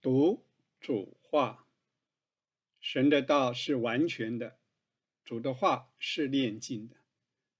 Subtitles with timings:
[0.00, 0.44] 读
[0.78, 1.66] 主话，
[2.80, 4.58] 神的道是完全的，
[5.24, 6.94] 主的话是炼净的。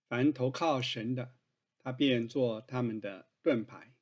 [0.09, 1.33] 凡投靠神的，
[1.81, 3.93] 他便做他们的盾牌。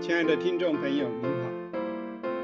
[0.00, 1.48] 亲爱的听众朋友，您好，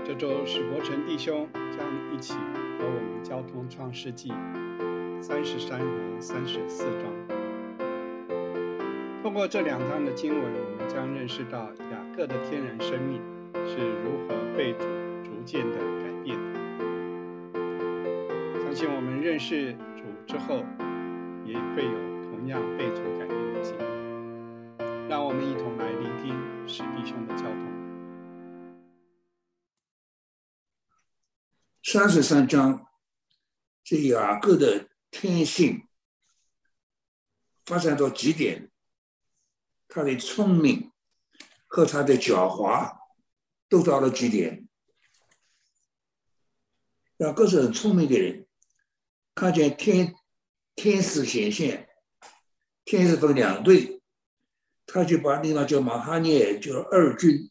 [0.07, 4.29] 这周史伯成弟兄将一起和我们交通创世纪
[5.21, 7.13] 三十三和三十四章。
[9.25, 13.21] 通过这两章的经文，我们将认识到雅各的天然生命
[13.67, 14.85] 是如何被主
[15.23, 16.37] 逐渐的改变。
[18.63, 20.57] 相信我们认识主之后，
[21.45, 21.93] 也会有
[22.25, 23.85] 同样被主改变的经历。
[25.09, 26.35] 让我们一同来聆听
[26.69, 27.71] 史弟兄的教通。
[31.83, 32.87] 三十三章，
[33.83, 35.87] 这雅各的天性
[37.65, 38.71] 发展到极点。
[39.89, 40.93] 他的聪明
[41.71, 42.99] 和他的狡猾
[43.69, 44.69] 都到了极点。
[47.19, 48.45] 雅各是很聪明的人，
[49.37, 50.13] 看见天
[50.75, 51.89] 天使显现，
[52.85, 54.03] 天使分两队，
[54.85, 57.49] 他就把那个叫马哈涅叫二军，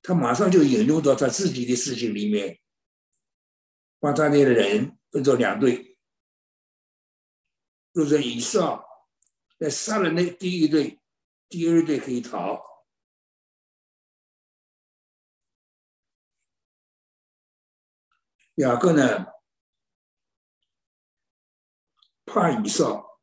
[0.00, 2.60] 他马上就引入到他自己的事情里面，
[3.98, 5.98] 把他那个人分作两队，
[7.92, 8.84] 就是以上
[9.58, 11.00] 来杀了那第一队。
[11.48, 12.60] 第二队可以逃，
[18.56, 19.26] 雅各呢
[22.24, 23.20] 怕以少，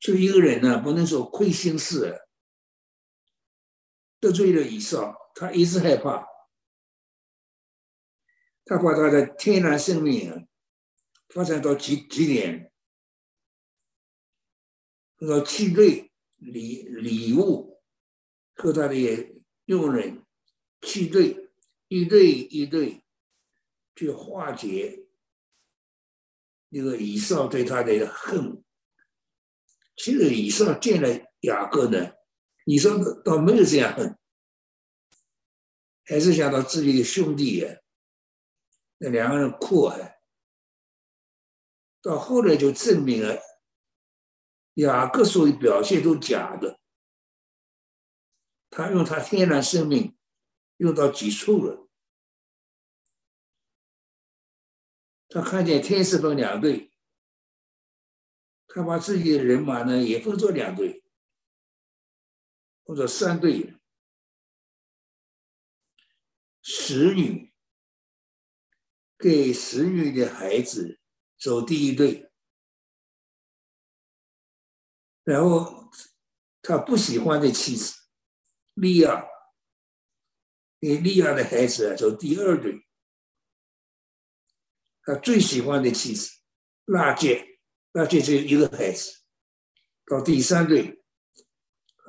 [0.00, 2.20] 所以一个人呢不能说亏心事，
[4.20, 6.26] 得罪了以少，他一直害怕，
[8.64, 10.48] 他把他的天然生命
[11.28, 12.72] 发展到极极点，
[15.18, 16.08] 要气锐。
[16.44, 17.80] 礼礼物
[18.56, 18.96] 和他的
[19.66, 20.26] 佣人
[20.80, 21.52] 去对
[21.86, 23.04] 一对一对
[23.94, 25.06] 去化解
[26.68, 28.62] 那个以上对他的恨。
[29.96, 31.08] 其实以上见了
[31.40, 32.12] 雅各呢，
[32.64, 34.18] 以上倒没有这样恨，
[36.04, 37.76] 还是想到自己的兄弟呀，
[38.98, 39.98] 那两个人哭啊，
[42.00, 43.38] 到后来就证明了。
[44.76, 46.80] 雅各所有表现都假的，
[48.70, 50.16] 他用他天然生命
[50.78, 51.86] 用到极处了。
[55.32, 56.92] 他看见天使分两队，
[58.68, 61.02] 他把自己的人马呢也分作两队，
[62.84, 63.74] 或者三队。
[66.64, 67.52] 使女
[69.18, 71.00] 给使女的孩子
[71.36, 72.30] 走第一队。
[75.24, 75.90] 然后，
[76.60, 77.94] 他不喜欢的妻子
[78.74, 79.26] 利亚，
[80.78, 82.86] 给利亚的孩子走第二队。
[85.04, 86.30] 他最喜欢的妻子
[86.84, 87.58] 拉杰，
[87.92, 89.22] 拉杰只有一个孩子，
[90.06, 91.02] 到第三队。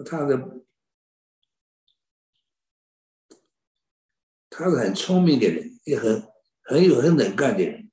[0.05, 0.65] 他的
[4.49, 6.27] 他是很聪明的人，也很
[6.63, 7.91] 很有很能干的人。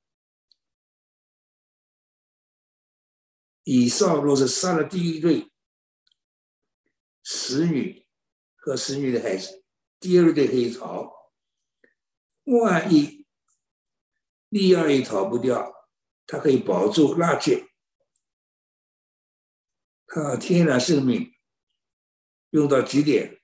[3.64, 5.52] 以上若是杀了第一对
[7.22, 8.06] 使女
[8.56, 9.62] 和使女的孩子，
[9.98, 11.12] 第二对可以逃。
[12.44, 13.19] 万一
[14.50, 15.72] 利亚也逃不掉，
[16.26, 17.66] 他可以保住拉结。
[20.06, 21.32] 他天然生命
[22.50, 23.40] 用到极点。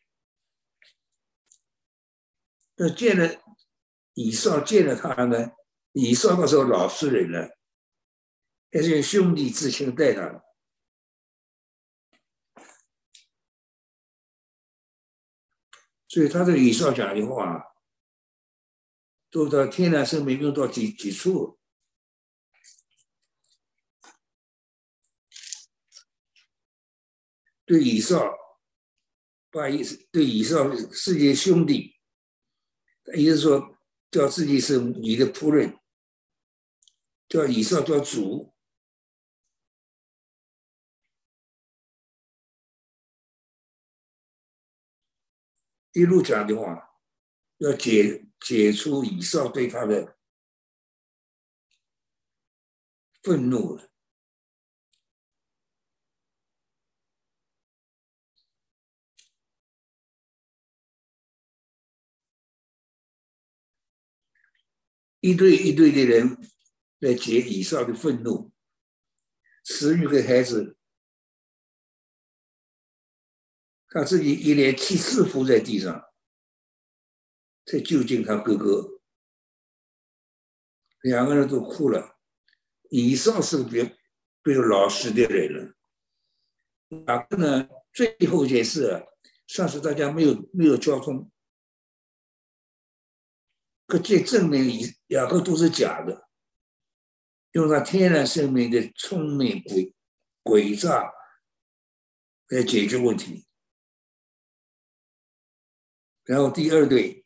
[2.76, 3.42] 那见了
[4.12, 5.52] 以上见了他呢？
[5.92, 7.56] 以上那时候老实人了。
[8.72, 10.44] 还是用兄弟之情待他，
[16.08, 17.64] 所以他这以上讲的话，
[19.36, 21.58] 都到天然生命用到几几处，
[27.66, 28.32] 对以上，
[29.50, 32.00] 把意思对以上世界兄弟，
[33.14, 33.76] 也就是说
[34.10, 35.78] 叫自己是你的仆人，
[37.28, 38.54] 叫以上叫主。
[45.92, 47.02] 一路讲的话，
[47.58, 50.16] 要解解除以上对他的
[53.20, 53.90] 愤怒了。
[65.18, 66.38] 一对一对的人
[67.00, 68.52] 来解以上的愤怒，
[69.64, 70.78] 十余个孩子。
[73.88, 76.00] 他自己一连七次伏在地上，
[77.66, 79.00] 在就近他哥哥，
[81.02, 82.16] 两个人都哭了。
[82.90, 83.82] 以上是比
[84.42, 85.74] 比较老实的人了。
[87.08, 89.04] 雅各呢，最后一件事，
[89.48, 91.28] 上次大家没有没有交通，
[93.88, 96.28] 可见证明以雅各都是假的，
[97.50, 99.92] 用他天然生命的聪明诡
[100.44, 101.12] 诡诈
[102.50, 103.48] 来解决问题。
[106.22, 107.25] 然后第二对，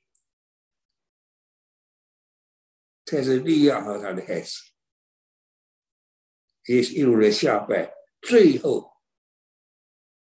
[3.10, 4.54] 才是利亚和他的孩子，
[6.66, 9.02] 也一路的下拜，最后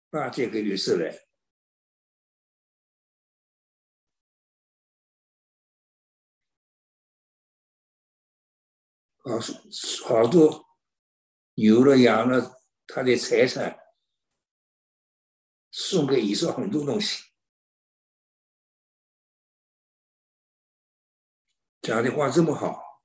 [0.09, 1.27] 八戒给女士来，
[9.17, 9.37] 好
[10.07, 10.65] 好多
[11.55, 12.53] 牛了羊了，
[12.87, 13.77] 他的财产
[15.71, 17.30] 送给以上很多东西。
[21.81, 23.01] 讲的话这么好，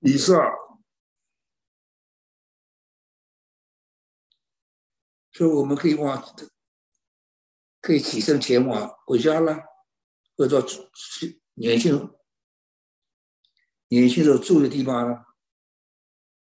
[0.00, 0.36] 以上，
[5.30, 6.20] 所以我们可以往，
[7.80, 9.62] 可以起身前往回家了，
[10.36, 12.18] 或者去年轻
[13.86, 15.24] 年轻时候住的地方了，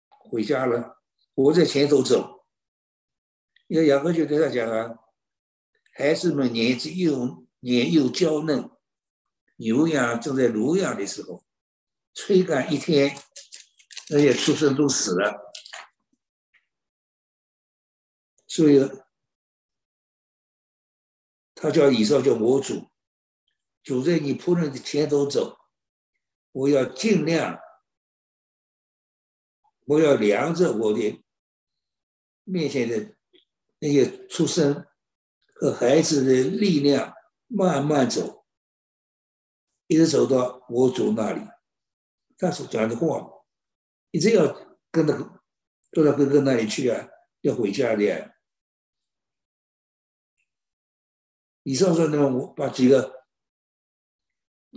[0.07, 1.01] 回家了，
[1.33, 2.45] 我在前头走，
[3.65, 4.99] 因为杨哥就跟他讲啊。
[5.95, 8.69] 孩子们年纪幼年幼娇嫩，
[9.57, 11.45] 牛羊正在乳养的时候，
[12.15, 13.15] 吹干一天，
[14.09, 15.53] 那些畜生都死了。
[18.47, 18.79] 所以，
[21.53, 22.89] 他叫以上叫我主，
[23.83, 25.59] 主在你仆人的前头走，
[26.51, 27.59] 我要尽量，
[29.85, 31.23] 我要量着我的
[32.45, 33.15] 面前的
[33.77, 34.87] 那些畜生。
[35.63, 37.13] 和孩子的力量
[37.47, 38.43] 慢慢走，
[39.87, 41.39] 一直走到我主那里。
[42.37, 43.31] 他所讲的话，
[44.11, 44.53] 一直要
[44.91, 45.15] 跟到
[45.89, 47.07] 跟到哥哥那里去啊，
[47.39, 48.33] 要回家的。
[51.63, 53.23] 你上说呢，我把几个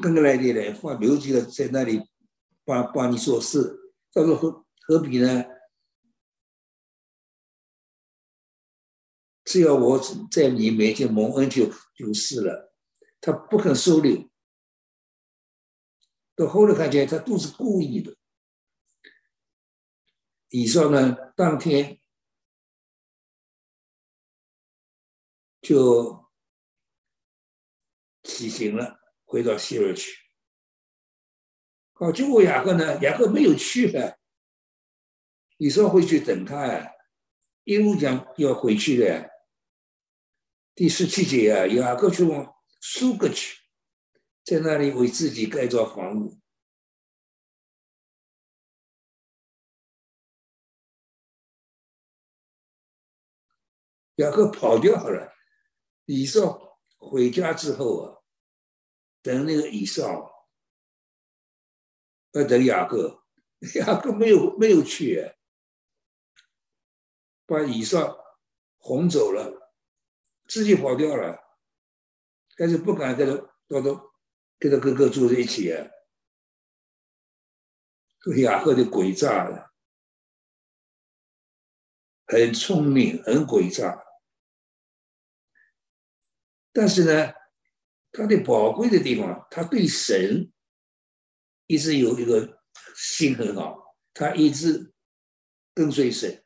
[0.01, 2.01] 跟过来的人放留几个在那里
[2.65, 3.77] 帮帮你做事，
[4.13, 5.45] 到时候何何必呢？
[9.47, 9.99] 只要我
[10.31, 12.75] 在你面前蒙恩就就是了，
[13.21, 14.29] 他不肯收留。
[16.35, 18.15] 到后来看见他都是故意的。
[20.49, 22.01] 以上呢，当天
[25.63, 26.29] 就
[28.25, 30.13] 起行了，回到希尔去。
[31.93, 34.19] 好，结果雅各呢，雅各没有去的，
[35.57, 36.91] 以上会去等他呀，
[37.63, 39.36] 一路讲要回去的。
[40.77, 43.63] 第十七节啊，雅各去往苏格去，
[44.45, 46.39] 在那里为自己盖造房屋。
[54.17, 55.33] 雅各跑掉好了，
[56.05, 58.21] 以上回家之后啊，
[59.23, 60.47] 等那个以扫，
[62.33, 63.25] 要等雅各，
[63.81, 65.37] 雅各没有没有去，
[67.47, 68.15] 把以上
[68.77, 69.66] 哄走了。
[70.47, 71.39] 自己跑掉了，
[72.57, 73.35] 但是不敢跟他
[73.69, 74.13] 到到
[74.59, 75.89] 跟他哥哥住在一起啊。
[78.39, 79.71] 雅各的诡诈的，
[82.27, 84.05] 很聪明，很诡诈，
[86.73, 87.33] 但是呢，
[88.11, 90.53] 他的宝贵的地方，他对神
[91.67, 92.65] 一直有一个
[92.97, 94.93] 心很好，他一直
[95.73, 96.45] 跟随神，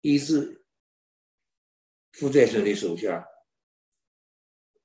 [0.00, 0.61] 一直。
[2.12, 3.26] 附在神的手下，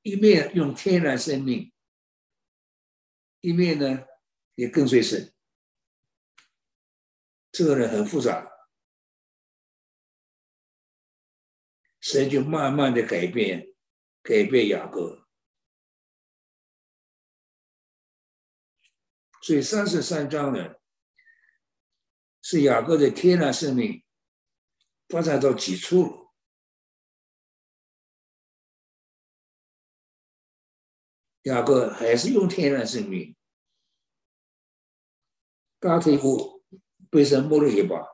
[0.01, 1.71] 一面用天然生命，
[3.41, 4.05] 一面呢
[4.55, 5.33] 也跟随神。
[7.51, 8.49] 这个人很复杂，
[11.99, 13.73] 神就慢慢的改变，
[14.21, 15.27] 改变雅各。
[19.41, 20.75] 所以三十三章呢，
[22.41, 24.03] 是雅各的天然生命
[25.09, 26.26] 发展到几处。
[31.47, 33.33] 雅各还是用天然生命，
[35.79, 36.65] 大腿骨
[37.09, 38.05] 被神摸了一把，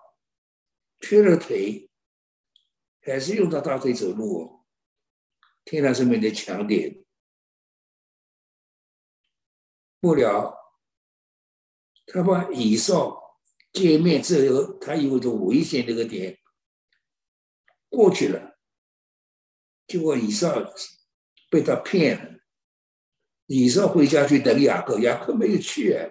[1.00, 1.90] 缺了腿，
[3.02, 4.64] 还是用到大腿走路，
[5.66, 7.04] 天然生命的强点。
[10.00, 10.56] 不了，
[12.06, 13.18] 他把以上
[13.72, 16.38] 见面之后，他有一种危险那个点
[17.90, 18.60] 过去了，
[19.88, 20.72] 结果以上
[21.50, 22.43] 被他骗了，
[23.46, 26.10] 以撒回家去等雅各，雅各没有去啊，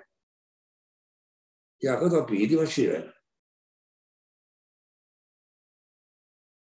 [1.79, 3.15] 雅各到别的地方去了，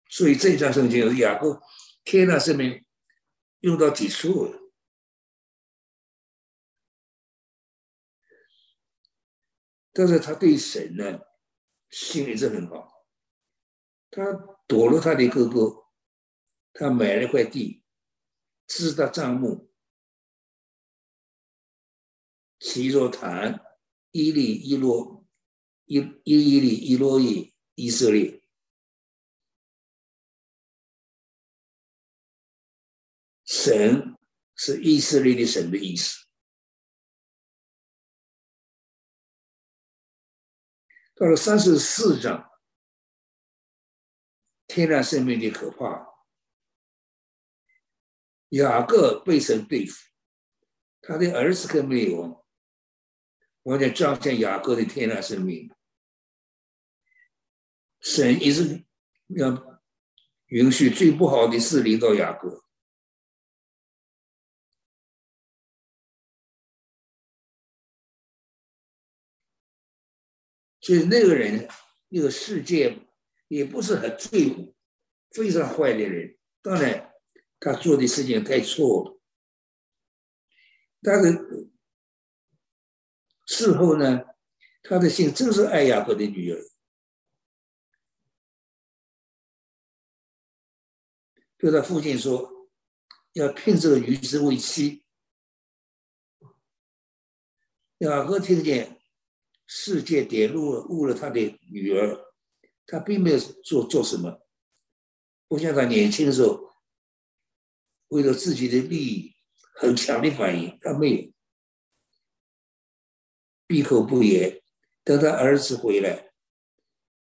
[0.10, 1.62] 所以这一张圣经雅各
[2.04, 2.86] 天呐，生命
[3.60, 4.60] 用到几处了。
[9.92, 11.20] 但是他对神呢，
[11.90, 13.06] 心一直很好。
[14.10, 14.24] 他
[14.68, 15.86] 躲了他的哥哥，
[16.72, 17.84] 他买了块地，
[18.66, 19.73] 支的帐幕，
[22.64, 23.60] 起座坛，
[24.12, 25.26] 伊利伊洛，
[25.84, 28.42] 伊伊伊利伊洛伊以色列。
[33.44, 34.18] 神
[34.56, 36.26] 是以色列的神的意思。
[41.16, 42.50] 到了三十四章，
[44.68, 46.14] 天然生命的可怕。
[48.52, 50.00] 雅各被神对付，
[51.02, 52.43] 他的儿子跟没有，
[53.64, 55.70] 完全彰显雅各的天然生命。
[58.00, 58.84] 神一直
[59.30, 59.82] 要
[60.48, 62.64] 允许最不好的事临到雅各。
[70.82, 71.66] 所以那个人，
[72.10, 73.08] 那个世界
[73.48, 74.76] 也不是很罪恶、
[75.32, 76.38] 非常坏的人。
[76.62, 77.14] 当然，
[77.58, 79.22] 他做的事情太错了。
[81.02, 81.72] 但是
[83.46, 84.24] 事后呢，
[84.84, 86.62] 他的心真是爱雅各的女儿，
[91.58, 92.70] 对他父亲说，
[93.34, 95.04] 要聘这个女子为妻。
[98.00, 99.00] 雅各听见。
[99.66, 101.40] 世界点入误了他的
[101.72, 102.34] 女儿，
[102.86, 104.46] 他并没有做做什么，
[105.48, 106.76] 不像他年轻的时候，
[108.10, 109.36] 为了自己的利益
[109.74, 111.33] 很强的反应，他没有
[113.68, 114.62] 闭口不言。
[115.04, 116.32] 等他儿子回来，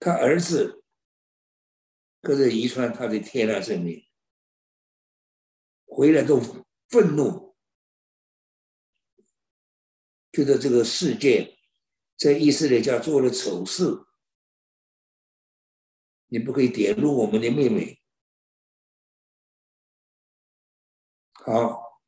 [0.01, 0.83] 他儿子
[2.23, 4.09] 可是遗传他的天然生命，
[5.85, 6.41] 回来都
[6.89, 7.55] 愤怒，
[10.33, 11.59] 觉得这个世界。
[12.17, 13.85] 在以色列家做了丑事，
[16.27, 18.03] 你不可以点入我们的妹妹。
[21.33, 22.03] 好，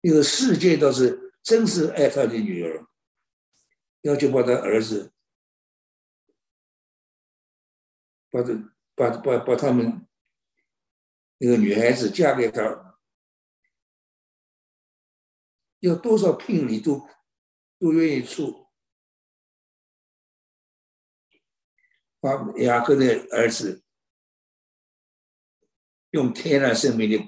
[0.00, 2.88] 那个世界倒是真是爱他的女儿，
[4.00, 5.12] 要求把他儿子，
[8.28, 8.52] 把这
[8.96, 10.04] 把把把他们
[11.38, 12.98] 那个女孩子嫁给他，
[15.78, 17.08] 要多少聘礼都。
[17.78, 18.70] 都愿意出，
[22.18, 23.04] 把雅各的
[23.36, 23.84] 儿子
[26.08, 27.18] 用天然生命的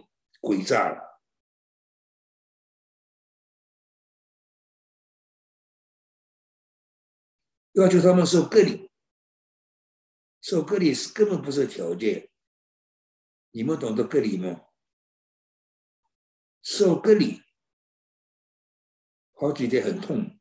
[0.41, 1.08] 诡诈了，
[7.79, 8.91] 要求他们受隔离，
[10.41, 12.29] 受隔离是根本不是条件，
[13.53, 14.65] 你们懂得隔离吗？
[16.61, 17.41] 受隔离
[19.33, 20.41] 好几天很痛。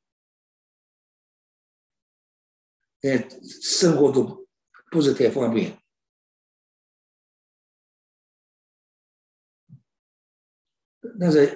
[3.02, 3.30] 哎，
[3.62, 4.48] 生活都
[4.90, 5.80] 不是太方便。
[11.20, 11.56] 但是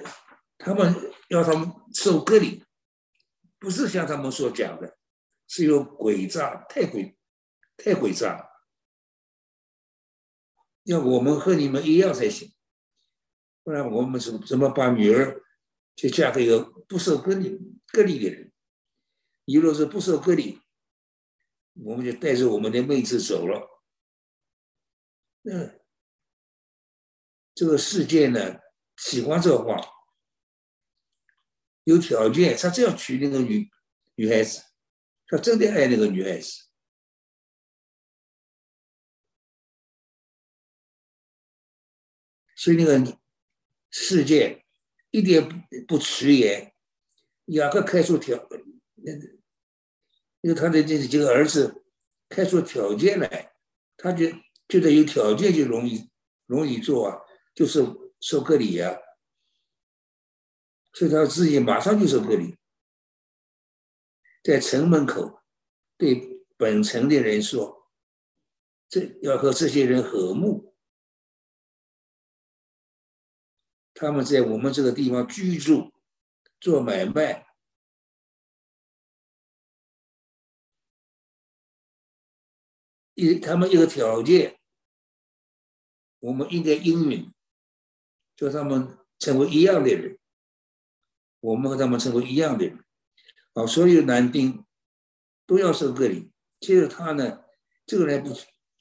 [0.58, 0.94] 他们
[1.28, 2.64] 要他们受隔离，
[3.58, 4.96] 不是像他们所讲的，
[5.46, 7.14] 是有诡诈，太诡，
[7.76, 8.50] 太诡诈。
[10.84, 12.52] 要我们和你们一样才行，
[13.62, 15.42] 不然我们怎怎么把女儿
[15.94, 17.56] 就嫁给一个不受隔离
[17.86, 18.52] 隔离的人？
[19.44, 20.60] 你若是不受隔离，
[21.74, 23.68] 我们就带着我们的妹子走了。
[25.42, 25.52] 那
[27.54, 28.60] 这个世界呢，
[28.96, 29.76] 喜欢这话，
[31.84, 33.70] 有条件，他这样娶那个女
[34.14, 34.62] 女孩子，
[35.32, 36.66] 他真的爱那个女孩子，
[42.54, 43.18] 所以那个
[43.88, 44.62] 世界
[45.10, 45.56] 一点不
[45.88, 46.74] 不迟延，
[47.46, 48.46] 雅各开出条
[48.96, 49.12] 那。
[50.42, 51.82] 因为他的这几个儿子
[52.28, 53.54] 开出条件来，
[53.96, 54.26] 他就
[54.68, 56.10] 觉得有条件就容易
[56.46, 57.18] 容易做啊，
[57.54, 57.80] 就是
[58.20, 58.92] 收割礼啊，
[60.92, 62.58] 所以他自己马上就收割礼，
[64.42, 65.40] 在城门口
[65.96, 67.88] 对本城的人说
[68.90, 70.74] ：“这要和这些人和睦，
[73.94, 75.92] 他们在我们这个地方居住、
[76.60, 77.46] 做买卖。”
[83.14, 84.58] 一，他们一个条件，
[86.18, 87.32] 我们应该应允，
[88.34, 90.18] 叫他们成为一样的人，
[91.40, 92.84] 我们和他们成为一样的人。
[93.54, 94.64] 啊，所有男丁
[95.46, 96.32] 都要受隔离。
[96.60, 97.44] 其实他呢，
[97.84, 98.30] 这个人不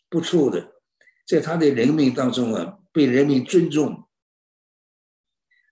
[0.10, 0.82] 不错的，
[1.26, 4.08] 在他的人民当中啊，被人民尊重，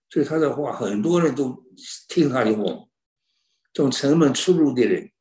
[0.09, 1.65] 所以他的话很多人都
[2.07, 2.87] 听他的话。
[3.71, 5.11] 从城门出入的人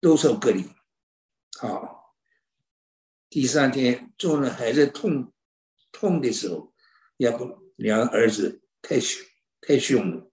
[0.00, 0.64] 都受隔离。
[1.58, 2.14] 好，
[3.28, 5.34] 第三天众人还在痛
[5.90, 6.72] 痛的时候，
[7.16, 9.26] 要不两个儿子太凶
[9.66, 10.30] 太凶了，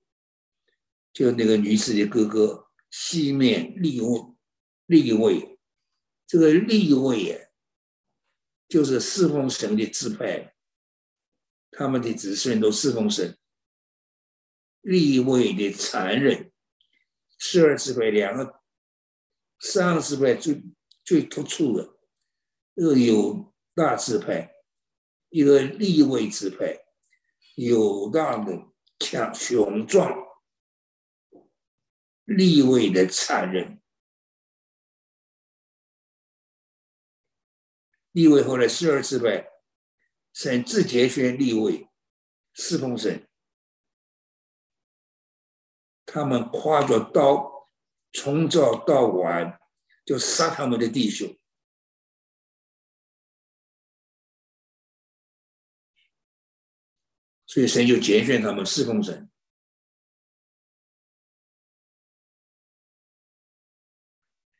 [1.11, 4.35] 就那个女子的哥哥西面立位
[4.85, 5.57] 立位，
[6.27, 7.49] 这个立位啊，
[8.67, 10.55] 就是侍奉神的支派，
[11.71, 13.35] 他们的子孙都侍奉神。
[14.81, 16.51] 立位的残忍，
[17.39, 18.61] 十二支派两个，
[19.57, 20.61] 三个支派最
[21.03, 21.97] 最突出的，
[22.75, 24.53] 一个有大支派，
[25.29, 26.85] 一个立位支派，
[27.55, 28.72] 有大的
[29.03, 30.17] 强雄壮，
[32.23, 33.81] 立位的残忍，
[38.13, 39.49] 立位后来十二支派，
[40.31, 41.89] 神自节选立位，
[42.53, 43.27] 四奉神。
[46.05, 47.69] 他们挎着刀，
[48.13, 49.59] 从早到晚
[50.05, 51.37] 就杀他们的弟兄，
[57.53, 59.29] 所以神就拣选他们侍奉神。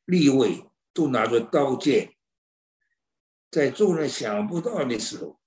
[0.05, 2.15] 立位都拿着刀剑，
[3.50, 5.41] 在众人想不到的时候，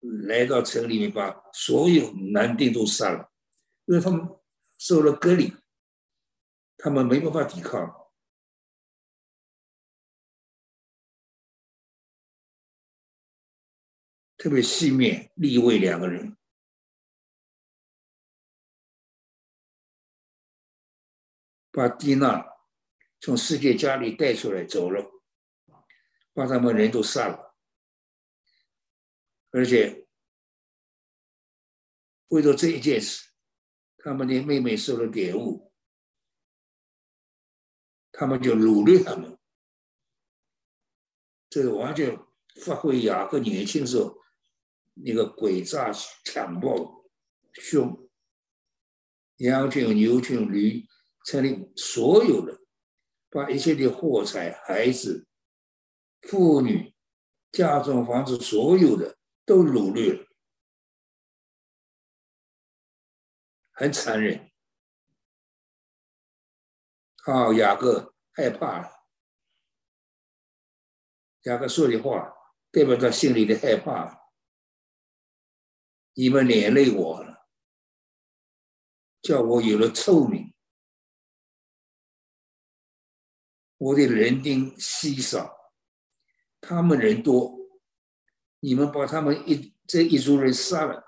[0.00, 3.30] 来到城里面，把所有男丁都杀了，
[3.84, 4.26] 因为他们。
[4.78, 5.54] 受了隔离，
[6.76, 8.01] 他们没办法抵抗，
[14.42, 16.36] 特别西面立位两个人，
[21.70, 22.44] 把蒂娜
[23.20, 25.08] 从世界家里带出来走了，
[26.34, 27.54] 把他们人都杀了，
[29.50, 30.08] 而且
[32.26, 33.30] 为了这一件事。
[33.98, 35.72] 他们的妹妹受了点误，
[38.10, 39.38] 他们就掳掠他们，
[41.48, 42.18] 这个完全
[42.60, 44.20] 发挥雅各年轻时候
[44.94, 45.92] 那个诡诈、
[46.24, 47.04] 强暴、
[47.54, 48.08] 凶，
[49.36, 50.86] 羊群、牛群、驴，
[51.24, 52.60] 城里所有的，
[53.30, 55.26] 把一切的货财、孩子、
[56.22, 56.94] 妇女、
[57.50, 60.26] 家中房子，所有的都掳掠了。
[63.72, 64.52] 很残忍，
[67.24, 69.06] 啊，雅各害怕了。
[71.44, 72.32] 雅各说的话
[72.70, 74.21] 代表他心里的害怕。
[76.14, 77.48] 你们连累我了，
[79.22, 80.52] 叫我有了臭名，
[83.78, 85.72] 我的人丁稀少，
[86.60, 87.58] 他们人多，
[88.60, 91.02] 你们把他们一这一族人杀了。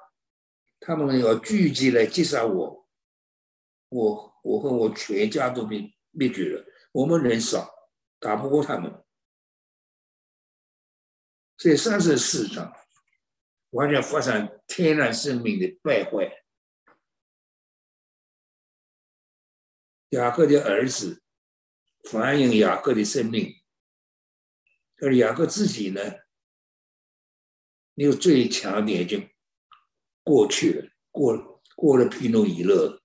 [0.81, 2.89] 他们要聚集来击杀我，
[3.89, 6.65] 我我和我全家都被灭绝了。
[6.93, 7.75] 我们人少，
[8.19, 9.03] 打不过他们。
[11.57, 12.71] 这三十四章
[13.75, 16.45] 完全发生天然生命的败坏。
[20.11, 21.23] 雅各的儿子
[22.11, 23.53] 反映雅各的生命，
[25.03, 26.01] 而雅各自己呢，
[27.95, 29.21] 有最强点就。
[30.27, 32.99] 过去了，过，过了皮诺伊勒。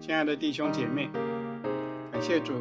[0.00, 1.08] 亲爱的弟兄姐妹，
[2.14, 2.52] 感谢主，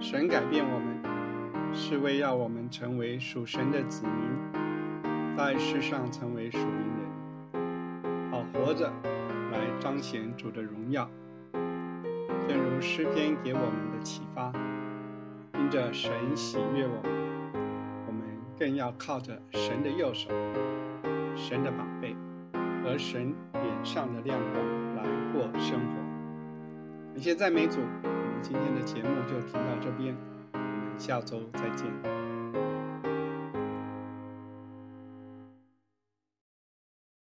[0.00, 6.78] 神改变我们，是为要我们成为属神的子民，在世上成为属灵
[7.52, 8.90] 人，好活着，
[9.52, 11.06] 来彰显主的荣耀。
[12.48, 14.50] 正如诗篇给我们的启发，
[15.58, 17.12] 因着神喜悦我们，
[18.06, 18.22] 我们
[18.58, 20.30] 更要靠着神的右手、
[21.36, 22.16] 神的宝贝
[22.82, 25.02] 和神脸上的亮光来
[25.34, 26.03] 过生活。
[27.14, 30.16] 感谢赞美主，我们今天的节目就停到这边，
[30.52, 32.23] 我们下周再见。